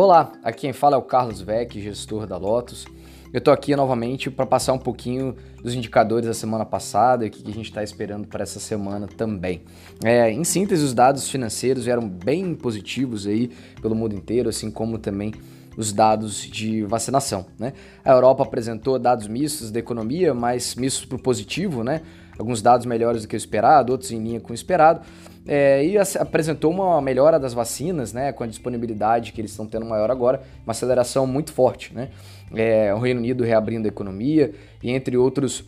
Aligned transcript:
Olá, 0.00 0.30
aqui 0.44 0.60
quem 0.60 0.72
fala 0.72 0.94
é 0.94 0.96
o 0.96 1.02
Carlos 1.02 1.40
Vec, 1.40 1.80
gestor 1.80 2.24
da 2.24 2.36
Lotus. 2.36 2.86
Eu 3.32 3.38
estou 3.38 3.52
aqui 3.52 3.74
novamente 3.74 4.30
para 4.30 4.46
passar 4.46 4.72
um 4.72 4.78
pouquinho 4.78 5.34
dos 5.60 5.74
indicadores 5.74 6.28
da 6.28 6.34
semana 6.34 6.64
passada 6.64 7.24
e 7.24 7.28
o 7.28 7.32
que 7.32 7.42
a 7.50 7.52
gente 7.52 7.66
está 7.66 7.82
esperando 7.82 8.28
para 8.28 8.44
essa 8.44 8.60
semana 8.60 9.08
também. 9.08 9.62
É, 10.04 10.30
em 10.30 10.44
síntese, 10.44 10.84
os 10.84 10.94
dados 10.94 11.28
financeiros 11.28 11.88
eram 11.88 12.08
bem 12.08 12.54
positivos 12.54 13.26
aí 13.26 13.50
pelo 13.82 13.96
mundo 13.96 14.14
inteiro, 14.14 14.48
assim 14.48 14.70
como 14.70 14.98
também 14.98 15.34
os 15.76 15.92
dados 15.92 16.42
de 16.42 16.84
vacinação. 16.84 17.46
Né? 17.58 17.72
A 18.04 18.12
Europa 18.12 18.44
apresentou 18.44 19.00
dados 19.00 19.26
mistos 19.26 19.72
da 19.72 19.80
economia, 19.80 20.32
mas 20.32 20.76
mistos 20.76 21.04
para 21.06 21.16
o 21.16 21.20
positivo, 21.20 21.82
né? 21.82 22.02
Alguns 22.38 22.62
dados 22.62 22.86
melhores 22.86 23.22
do 23.22 23.28
que 23.28 23.34
o 23.34 23.36
esperado, 23.36 23.92
outros 23.92 24.10
em 24.10 24.22
linha 24.22 24.40
com 24.40 24.52
o 24.52 24.54
esperado, 24.54 25.00
é, 25.46 25.84
e 25.84 25.96
apresentou 25.98 26.70
uma 26.70 27.00
melhora 27.00 27.38
das 27.38 27.54
vacinas, 27.54 28.12
né, 28.12 28.32
com 28.32 28.44
a 28.44 28.46
disponibilidade 28.46 29.32
que 29.32 29.40
eles 29.40 29.50
estão 29.50 29.66
tendo 29.66 29.86
maior 29.86 30.10
agora, 30.10 30.42
uma 30.64 30.72
aceleração 30.72 31.26
muito 31.26 31.52
forte. 31.52 31.94
Né? 31.94 32.10
É, 32.54 32.94
o 32.94 32.98
Reino 32.98 33.20
Unido 33.20 33.42
reabrindo 33.42 33.86
a 33.86 33.88
economia 33.88 34.52
e 34.82 34.90
entre 34.90 35.16
outros 35.16 35.64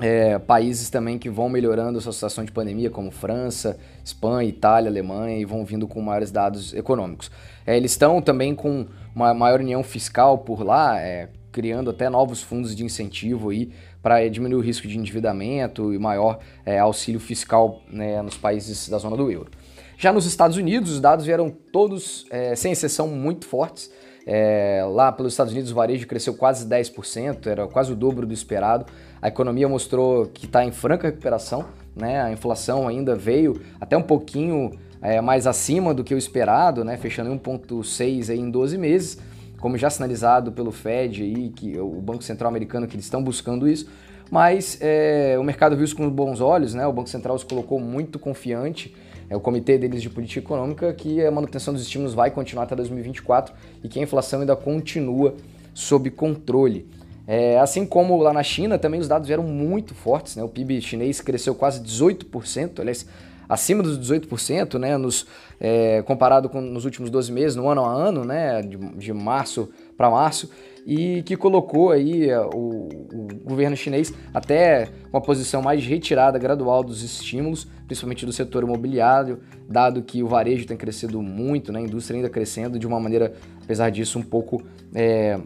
é, 0.00 0.38
países 0.38 0.90
também 0.90 1.18
que 1.18 1.30
vão 1.30 1.48
melhorando 1.48 1.98
a 1.98 2.00
sua 2.00 2.12
situação 2.12 2.44
de 2.44 2.52
pandemia, 2.52 2.90
como 2.90 3.10
França, 3.10 3.78
Espanha, 4.04 4.48
Itália, 4.48 4.90
Alemanha, 4.90 5.38
e 5.38 5.44
vão 5.44 5.64
vindo 5.64 5.88
com 5.88 6.00
maiores 6.02 6.30
dados 6.30 6.74
econômicos. 6.74 7.30
É, 7.66 7.76
eles 7.76 7.92
estão 7.92 8.20
também 8.20 8.54
com 8.54 8.86
uma 9.14 9.32
maior 9.32 9.60
união 9.60 9.82
fiscal 9.82 10.38
por 10.38 10.62
lá, 10.62 11.00
é, 11.00 11.30
criando 11.50 11.88
até 11.88 12.10
novos 12.10 12.42
fundos 12.42 12.76
de 12.76 12.84
incentivo 12.84 13.48
aí 13.48 13.70
para 14.06 14.28
diminuir 14.28 14.54
o 14.54 14.60
risco 14.60 14.86
de 14.86 14.96
endividamento 14.96 15.92
e 15.92 15.98
maior 15.98 16.38
é, 16.64 16.78
auxílio 16.78 17.18
fiscal 17.18 17.82
né, 17.90 18.22
nos 18.22 18.36
países 18.36 18.88
da 18.88 18.98
zona 18.98 19.16
do 19.16 19.28
euro. 19.32 19.50
Já 19.98 20.12
nos 20.12 20.26
Estados 20.26 20.56
Unidos, 20.56 20.92
os 20.92 21.00
dados 21.00 21.26
vieram 21.26 21.50
todos, 21.50 22.24
é, 22.30 22.54
sem 22.54 22.70
exceção, 22.70 23.08
muito 23.08 23.46
fortes. 23.46 23.90
É, 24.24 24.86
lá 24.88 25.10
pelos 25.10 25.32
Estados 25.32 25.52
Unidos 25.52 25.72
o 25.72 25.74
varejo 25.74 26.06
cresceu 26.06 26.34
quase 26.34 26.64
10%, 26.68 27.48
era 27.48 27.66
quase 27.66 27.90
o 27.90 27.96
dobro 27.96 28.24
do 28.24 28.32
esperado. 28.32 28.86
A 29.20 29.26
economia 29.26 29.68
mostrou 29.68 30.26
que 30.26 30.46
está 30.46 30.64
em 30.64 30.70
franca 30.70 31.08
recuperação, 31.08 31.64
né? 31.96 32.22
a 32.22 32.30
inflação 32.30 32.86
ainda 32.86 33.16
veio 33.16 33.60
até 33.80 33.96
um 33.96 34.02
pouquinho 34.02 34.70
é, 35.02 35.20
mais 35.20 35.48
acima 35.48 35.92
do 35.92 36.04
que 36.04 36.14
o 36.14 36.18
esperado, 36.18 36.84
né? 36.84 36.96
fechando 36.96 37.32
em 37.32 37.36
1,6 37.36 38.32
em 38.32 38.48
12 38.52 38.78
meses, 38.78 39.18
como 39.60 39.76
já 39.76 39.90
sinalizado 39.90 40.52
pelo 40.52 40.70
Fed, 40.70 41.22
aí, 41.22 41.50
que 41.50 41.78
o 41.78 42.00
Banco 42.00 42.22
Central 42.22 42.48
Americano, 42.48 42.86
que 42.86 42.94
eles 42.94 43.06
estão 43.06 43.22
buscando 43.22 43.68
isso. 43.68 43.88
Mas 44.30 44.78
é, 44.80 45.36
o 45.38 45.44
mercado 45.44 45.76
viu 45.76 45.84
isso 45.84 45.94
com 45.94 46.08
bons 46.10 46.40
olhos, 46.40 46.74
né? 46.74 46.86
o 46.86 46.92
Banco 46.92 47.08
Central 47.08 47.38
se 47.38 47.44
colocou 47.44 47.78
muito 47.78 48.18
confiante 48.18 48.94
é 49.28 49.36
o 49.36 49.40
comitê 49.40 49.76
deles 49.76 50.02
de 50.02 50.08
política 50.08 50.40
econômica 50.40 50.92
que 50.92 51.24
a 51.24 51.30
manutenção 51.30 51.74
dos 51.74 51.82
estímulos 51.82 52.14
vai 52.14 52.30
continuar 52.30 52.64
até 52.64 52.76
2024 52.76 53.54
e 53.82 53.88
que 53.88 53.98
a 53.98 54.02
inflação 54.02 54.40
ainda 54.40 54.54
continua 54.54 55.34
sob 55.74 56.10
controle. 56.10 56.88
É, 57.26 57.58
assim 57.58 57.84
como 57.84 58.16
lá 58.18 58.32
na 58.32 58.42
China, 58.42 58.78
também 58.78 59.00
os 59.00 59.08
dados 59.08 59.26
vieram 59.26 59.42
muito 59.42 59.94
fortes, 59.94 60.36
né? 60.36 60.44
O 60.44 60.48
PIB 60.48 60.80
chinês 60.80 61.20
cresceu 61.20 61.56
quase 61.56 61.80
18%, 61.82 62.78
aliás, 62.78 63.04
acima 63.48 63.82
dos 63.82 63.98
18%, 63.98 64.78
né? 64.78 64.96
Nos, 64.96 65.26
é, 65.60 66.02
comparado 66.02 66.48
com 66.48 66.60
nos 66.60 66.84
últimos 66.84 67.10
12 67.10 67.32
meses, 67.32 67.56
no 67.56 67.68
ano 67.68 67.84
a 67.84 67.92
ano, 67.92 68.24
né? 68.24 68.62
De, 68.62 68.76
de 68.76 69.12
março 69.12 69.68
para 69.96 70.10
março 70.10 70.50
e 70.86 71.24
que 71.24 71.36
colocou 71.36 71.90
aí 71.90 72.30
é, 72.30 72.40
o, 72.40 72.88
o, 73.12 73.28
governo 73.44 73.76
chinês 73.76 74.14
até 74.32 74.88
uma 75.12 75.20
posição 75.20 75.60
mais 75.60 75.84
retirada 75.84 76.38
gradual 76.38 76.84
dos 76.84 77.02
estímulos, 77.02 77.66
principalmente 77.88 78.24
do 78.24 78.32
setor 78.32 78.62
imobiliário, 78.62 79.40
dado 79.68 80.00
que 80.00 80.22
o 80.22 80.28
varejo 80.28 80.64
tem 80.64 80.76
crescido 80.76 81.20
muito, 81.20 81.72
né, 81.72 81.80
a 81.80 81.82
indústria 81.82 82.16
ainda 82.16 82.30
crescendo 82.30 82.78
de 82.78 82.86
uma 82.86 83.00
maneira, 83.00 83.34
apesar 83.64 83.90
disso, 83.90 84.16
um 84.20 84.22
pouco 84.22 84.62
é, 84.94 85.40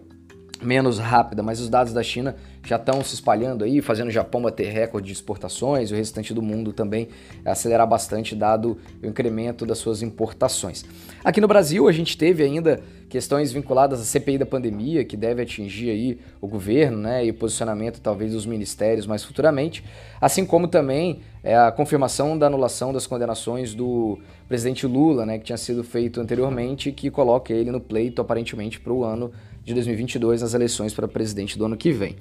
menos 0.61 0.99
rápida, 0.99 1.43
mas 1.43 1.59
os 1.59 1.71
dados 1.71 1.95
da 1.95 2.03
China 2.03 2.37
já 2.65 2.77
estão 2.77 3.03
se 3.03 3.15
espalhando 3.15 3.65
aí, 3.65 3.81
fazendo 3.81 4.09
o 4.09 4.11
Japão 4.11 4.43
bater 4.43 4.71
recorde 4.71 5.07
de 5.07 5.13
exportações 5.13 5.91
o 5.91 5.95
restante 5.95 6.35
do 6.35 6.43
mundo 6.43 6.73
também 6.73 7.09
acelerar 7.45 7.87
bastante, 7.87 8.35
dado 8.35 8.79
o 9.03 9.07
incremento 9.07 9.65
das 9.65 9.79
suas 9.79 10.03
importações. 10.03 10.85
Aqui 11.25 11.41
no 11.41 11.49
Brasil, 11.49 11.89
a 11.89 11.93
gente 11.93 12.17
teve 12.17 12.43
ainda 12.43 12.83
questões 13.11 13.53
vinculadas 13.53 14.01
à 14.01 14.05
CPI 14.05 14.39
da 14.39 14.47
pandemia, 14.47 15.05
que 15.05 15.17
deve 15.17 15.43
atingir 15.43 15.91
aí 15.91 16.19
o 16.41 16.47
governo 16.47 16.97
né, 16.97 17.27
e 17.27 17.31
o 17.31 17.35
posicionamento 17.35 18.01
talvez 18.01 18.33
dos 18.33 18.47
ministérios 18.47 19.05
mais 19.05 19.25
futuramente, 19.25 19.85
assim 20.21 20.47
como 20.47 20.69
também 20.69 21.21
é, 21.43 21.57
a 21.57 21.73
confirmação 21.73 22.39
da 22.39 22.47
anulação 22.47 22.93
das 22.93 23.09
condenações 23.09 23.75
do 23.75 24.17
presidente 24.49 24.87
Lula, 24.87 25.27
né, 25.27 25.39
que 25.39 25.45
tinha 25.45 25.59
sido 25.59 25.83
feito 25.83 26.21
anteriormente, 26.21 26.93
que 26.93 27.11
coloca 27.11 27.53
ele 27.53 27.73
no 27.73 27.81
pleito 27.81 28.23
aparentemente 28.23 28.79
para 28.79 28.93
o 28.93 29.05
ano 29.05 29.33
de 29.65 29.75
2022 29.75 30.41
nas 30.41 30.55
eleições 30.55 30.95
para 30.95 31.09
presidente 31.09 31.59
do 31.59 31.65
ano 31.65 31.77
que 31.77 31.91
vem. 31.91 32.17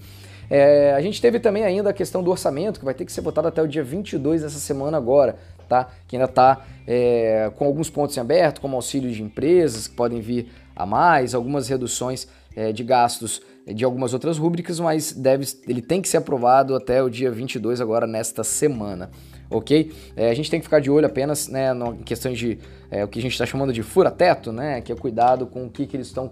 É, 0.50 0.94
a 0.94 1.02
gente 1.02 1.22
teve 1.22 1.40
também 1.40 1.64
ainda 1.64 1.92
a 1.92 1.94
questão 1.94 2.24
do 2.24 2.32
orçamento, 2.32 2.80
que 2.80 2.86
vai 2.86 2.96
ter 2.96 3.06
que 3.06 3.12
ser 3.12 3.22
votado 3.22 3.48
até 3.48 3.62
o 3.62 3.68
dia 3.68 3.84
22 3.84 4.42
dessa 4.42 4.58
semana 4.58 4.98
agora, 4.98 5.36
tá? 5.68 5.90
Que 6.08 6.16
ainda 6.16 6.26
está 6.26 6.66
é, 6.88 7.52
com 7.56 7.66
alguns 7.66 7.90
pontos 7.90 8.18
em 8.18 8.20
aberto, 8.20 8.60
como 8.60 8.76
auxílio 8.76 9.12
de 9.12 9.22
empresas 9.22 9.88
que 9.88 9.96
podem 9.96 10.20
vir 10.20 10.48
a 10.81 10.85
mais, 10.85 11.35
algumas 11.35 11.67
reduções 11.67 12.28
é, 12.56 12.72
de 12.72 12.84
gastos 12.84 13.41
de 13.67 13.85
algumas 13.85 14.13
outras 14.13 14.38
rúbricas, 14.40 14.79
mas 14.79 15.12
deve, 15.12 15.45
ele 15.67 15.81
tem 15.81 16.01
que 16.01 16.09
ser 16.09 16.17
aprovado 16.17 16.75
até 16.75 17.03
o 17.03 17.09
dia 17.09 17.29
22 17.29 17.79
agora, 17.79 18.07
nesta 18.07 18.44
semana 18.44 19.12
ok? 19.50 19.91
É, 20.16 20.29
a 20.29 20.34
gente 20.34 20.50
tem 20.50 20.59
que 20.59 20.66
ficar 20.66 20.79
de 20.79 20.91
olho 20.91 21.06
apenas 21.06 21.47
né, 21.47 21.72
em 21.73 22.03
questões 22.03 22.38
de 22.38 22.59
é, 22.91 23.03
o 23.03 23.07
que 23.07 23.19
a 23.19 23.22
gente 23.22 23.31
está 23.31 23.45
chamando 23.45 23.73
de 23.73 23.81
fura-teto, 23.81 24.51
né, 24.51 24.81
que 24.81 24.91
é 24.91 24.95
cuidado 24.95 25.47
com 25.47 25.66
o 25.66 25.69
que, 25.69 25.88
que 25.88 25.97
eles 25.97 26.07
estão 26.07 26.29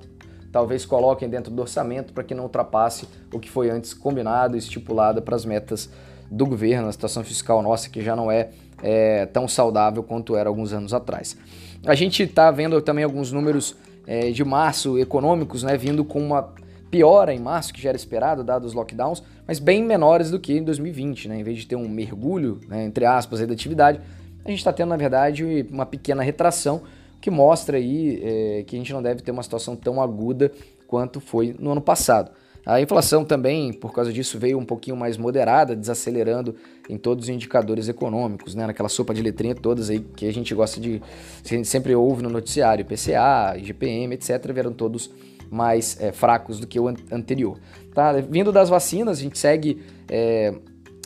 talvez 0.52 0.86
coloquem 0.86 1.28
dentro 1.28 1.52
do 1.52 1.62
orçamento 1.62 2.14
para 2.14 2.24
que 2.24 2.34
não 2.34 2.44
ultrapasse 2.44 3.08
o 3.34 3.40
que 3.40 3.50
foi 3.50 3.70
antes 3.70 3.94
combinado 3.94 4.56
e 4.56 4.60
estipulado 4.60 5.22
para 5.22 5.36
as 5.36 5.46
metas 5.46 5.90
do 6.32 6.46
governo, 6.46 6.88
a 6.88 6.92
situação 6.92 7.24
fiscal 7.24 7.62
nossa 7.62 7.90
que 7.90 8.02
já 8.02 8.16
não 8.16 8.32
é, 8.32 8.50
é 8.82 9.26
tão 9.26 9.48
saudável 9.48 10.04
quanto 10.04 10.36
era 10.36 10.50
alguns 10.50 10.74
anos 10.74 10.94
atrás. 10.94 11.38
A 11.86 11.96
gente 11.96 12.24
está 12.24 12.50
vendo 12.50 12.82
também 12.82 13.04
alguns 13.04 13.32
números 13.32 13.76
é, 14.08 14.32
de 14.32 14.44
março 14.44 14.98
econômicos, 14.98 15.62
né, 15.64 15.78
vindo 15.78 16.04
com 16.06 16.26
uma 16.26 16.54
piora 16.90 17.34
em 17.34 17.40
março, 17.40 17.74
que 17.74 17.82
já 17.82 17.90
era 17.90 17.98
esperado, 17.98 18.44
dados 18.44 18.70
os 18.70 18.74
lockdowns, 18.74 19.22
mas 19.46 19.60
bem 19.60 19.84
menores 19.84 20.32
do 20.32 20.40
que 20.40 20.58
em 20.58 20.64
2020, 20.64 21.28
né? 21.28 21.40
Em 21.40 21.44
vez 21.44 21.58
de 21.58 21.68
ter 21.68 21.76
um 21.76 21.88
mergulho, 21.88 22.62
né, 22.68 22.86
entre 22.86 23.06
aspas, 23.06 23.46
da 23.46 23.54
atividade, 23.54 24.00
a 24.46 24.50
gente 24.50 24.60
está 24.60 24.72
tendo, 24.72 24.90
na 24.90 24.98
verdade, 24.98 25.68
uma 25.70 25.86
pequena 25.86 26.24
retração, 26.24 26.82
que 27.20 27.30
mostra 27.30 27.78
aí 27.78 28.22
é, 28.24 28.64
que 28.66 28.76
a 28.76 28.80
gente 28.80 28.94
não 28.94 29.04
deve 29.04 29.22
ter 29.22 29.32
uma 29.32 29.44
situação 29.44 29.76
tão 29.76 30.02
aguda 30.02 30.52
quanto 30.88 31.20
foi 31.20 31.54
no 31.60 31.72
ano 31.72 31.82
passado. 31.82 32.32
A 32.68 32.82
inflação 32.82 33.24
também, 33.24 33.72
por 33.72 33.94
causa 33.94 34.12
disso, 34.12 34.38
veio 34.38 34.60
um 34.60 34.66
pouquinho 34.66 34.98
mais 34.98 35.16
moderada, 35.16 35.74
desacelerando 35.74 36.54
em 36.90 36.98
todos 36.98 37.24
os 37.24 37.30
indicadores 37.30 37.88
econômicos, 37.88 38.56
né? 38.56 38.68
Naquela 38.68 38.90
sopa 38.90 39.14
de 39.14 39.22
letrinha 39.22 39.56
todas 39.56 39.90
aí 39.90 40.02
que 40.02 40.28
a 40.28 40.34
gente 40.34 40.54
gosta 40.54 40.78
de. 40.82 41.02
a 41.46 41.48
gente 41.48 41.66
sempre 41.66 41.96
ouve 41.96 42.22
no 42.22 42.30
noticiário, 42.30 42.84
PCA, 42.84 43.58
IGPM, 43.58 44.16
etc., 44.16 44.52
vieram 44.52 44.74
todos 44.74 45.10
mais 45.50 45.98
é, 46.02 46.12
fracos 46.12 46.60
do 46.60 46.68
que 46.68 46.78
o 46.78 46.90
an 46.90 46.96
anterior. 47.10 47.58
Tá? 47.94 48.12
Vindo 48.12 48.52
das 48.52 48.68
vacinas, 48.68 49.20
a 49.20 49.22
gente 49.22 49.40
segue. 49.40 49.82
É, 50.10 50.54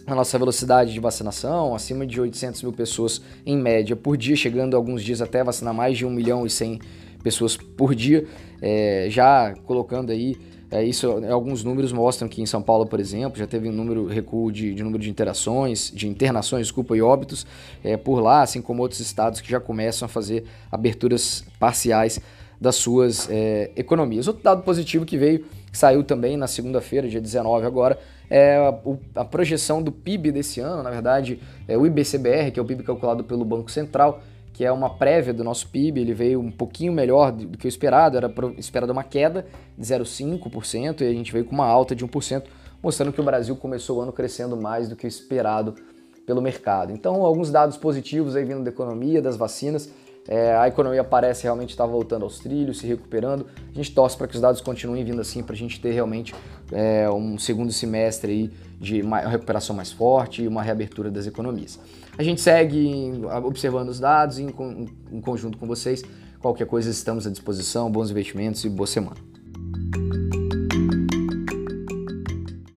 a 0.07 0.15
nossa 0.15 0.37
velocidade 0.37 0.91
de 0.91 0.99
vacinação, 0.99 1.75
acima 1.75 2.07
de 2.07 2.19
800 2.19 2.63
mil 2.63 2.73
pessoas 2.73 3.21
em 3.45 3.55
média 3.55 3.95
por 3.95 4.17
dia, 4.17 4.35
chegando 4.35 4.75
alguns 4.75 5.03
dias 5.03 5.21
até 5.21 5.43
vacinar 5.43 5.75
mais 5.75 5.95
de 5.95 6.07
1 6.07 6.09
milhão 6.09 6.43
e 6.43 6.49
100 6.49 6.79
pessoas 7.23 7.55
por 7.55 7.93
dia, 7.93 8.25
é, 8.59 9.05
já 9.11 9.53
colocando 9.63 10.11
aí, 10.11 10.35
é, 10.71 10.81
isso, 10.85 11.11
alguns 11.29 11.65
números 11.65 11.91
mostram 11.91 12.29
que 12.29 12.41
em 12.41 12.45
São 12.45 12.61
Paulo, 12.61 12.85
por 12.85 12.97
exemplo, 12.97 13.37
já 13.37 13.45
teve 13.45 13.67
um 13.67 13.73
número, 13.73 14.07
recuo 14.07 14.49
de, 14.49 14.73
de 14.73 14.81
número 14.81 15.03
de 15.03 15.09
interações, 15.09 15.91
de 15.93 16.07
internações, 16.07 16.67
desculpa, 16.67 16.95
e 16.95 17.01
óbitos 17.01 17.45
é, 17.83 17.97
por 17.97 18.21
lá, 18.21 18.41
assim 18.41 18.61
como 18.61 18.81
outros 18.81 19.01
estados 19.01 19.41
que 19.41 19.51
já 19.51 19.59
começam 19.59 20.05
a 20.05 20.09
fazer 20.09 20.45
aberturas 20.71 21.43
parciais 21.59 22.21
das 22.59 22.75
suas 22.75 23.27
é, 23.29 23.71
economias. 23.75 24.27
Outro 24.27 24.41
dado 24.41 24.63
positivo 24.63 25.05
que 25.05 25.17
veio, 25.17 25.39
que 25.69 25.77
saiu 25.77 26.05
também 26.05 26.37
na 26.37 26.47
segunda-feira, 26.47 27.09
dia 27.09 27.19
19 27.19 27.65
agora, 27.65 27.99
é 28.29 28.55
a, 28.55 29.21
a, 29.21 29.25
projeção 29.25 29.83
do 29.83 29.91
PIB 29.91 30.31
desse 30.31 30.61
ano, 30.61 30.81
na 30.81 30.89
verdade, 30.89 31.37
é 31.67 31.77
o 31.77 31.85
IBCBR, 31.85 32.49
que 32.51 32.59
é 32.59 32.63
o 32.63 32.65
PIB 32.65 32.83
calculado 32.83 33.25
pelo 33.25 33.43
Banco 33.43 33.69
Central, 33.69 34.21
que 34.61 34.65
é 34.65 34.71
uma 34.71 34.91
prévia 34.91 35.33
do 35.33 35.43
nosso 35.43 35.67
PIB, 35.69 36.01
ele 36.01 36.13
veio 36.13 36.39
um 36.39 36.51
pouquinho 36.51 36.93
melhor 36.93 37.31
do 37.31 37.57
que 37.57 37.65
o 37.65 37.67
esperado, 37.67 38.15
era 38.15 38.31
esperada 38.59 38.93
uma 38.93 39.03
queda 39.03 39.43
de 39.75 39.83
0,5% 39.83 41.01
e 41.01 41.07
a 41.07 41.11
gente 41.11 41.31
veio 41.31 41.45
com 41.45 41.55
uma 41.55 41.65
alta 41.65 41.95
de 41.95 42.05
1%, 42.05 42.43
mostrando 42.79 43.11
que 43.11 43.19
o 43.19 43.23
Brasil 43.23 43.55
começou 43.55 43.97
o 43.97 44.01
ano 44.01 44.13
crescendo 44.13 44.55
mais 44.55 44.87
do 44.87 44.95
que 44.95 45.03
o 45.03 45.07
esperado 45.07 45.73
pelo 46.27 46.43
mercado. 46.43 46.91
Então, 46.91 47.25
alguns 47.25 47.49
dados 47.49 47.75
positivos 47.75 48.35
aí 48.35 48.45
vindo 48.45 48.63
da 48.63 48.69
economia, 48.69 49.19
das 49.19 49.35
vacinas, 49.35 49.89
É, 50.27 50.55
a 50.55 50.67
economia 50.67 51.03
parece 51.03 51.43
realmente 51.43 51.71
estar 51.71 51.85
voltando 51.85 52.23
aos 52.23 52.39
trilhos, 52.39 52.79
se 52.79 52.87
recuperando. 52.87 53.45
A 53.71 53.75
gente 53.75 53.91
torce 53.93 54.15
para 54.15 54.27
que 54.27 54.35
os 54.35 54.41
dados 54.41 54.61
continuem 54.61 55.03
vindo 55.03 55.19
assim, 55.19 55.41
para 55.41 55.53
a 55.53 55.57
gente 55.57 55.79
ter 55.79 55.91
realmente 55.91 56.33
é, 56.71 57.09
um 57.09 57.37
segundo 57.37 57.71
semestre 57.71 58.31
aí 58.31 58.51
de 58.79 59.01
uma 59.01 59.19
recuperação 59.19 59.75
mais 59.75 59.91
forte 59.91 60.43
e 60.43 60.47
uma 60.47 60.61
reabertura 60.61 61.09
das 61.09 61.27
economias. 61.27 61.79
A 62.17 62.23
gente 62.23 62.41
segue 62.41 63.13
observando 63.43 63.89
os 63.89 63.99
dados 63.99 64.37
em, 64.37 64.47
em 65.11 65.21
conjunto 65.21 65.57
com 65.57 65.65
vocês. 65.65 66.03
Qualquer 66.39 66.65
coisa 66.67 66.89
estamos 66.89 67.25
à 67.25 67.29
disposição. 67.29 67.91
Bons 67.91 68.11
investimentos 68.11 68.63
e 68.65 68.69
boa 68.69 68.87
semana. 68.87 69.30